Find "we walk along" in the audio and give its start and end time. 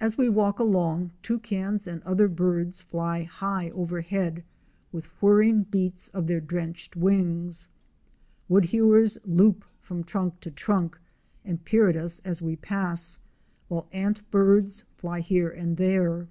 0.16-1.10